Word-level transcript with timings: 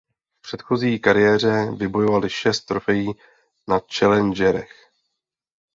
V 0.37 0.41
předchozí 0.41 0.99
kariéře 0.99 1.71
vybojovali 1.77 2.29
šest 2.29 2.61
trofejí 2.61 3.11
na 3.67 3.79
challengerech. 3.97 4.89